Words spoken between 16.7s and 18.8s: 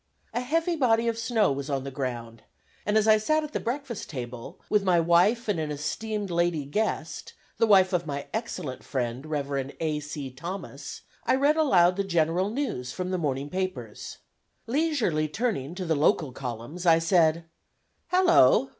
I said, "Hallo!